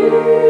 [0.00, 0.49] Música